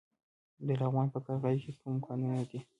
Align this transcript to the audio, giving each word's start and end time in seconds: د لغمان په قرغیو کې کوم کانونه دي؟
د 0.65 0.69
لغمان 0.79 1.07
په 1.13 1.19
قرغیو 1.25 1.63
کې 1.63 1.71
کوم 1.79 1.95
کانونه 2.05 2.41
دي؟ 2.49 2.59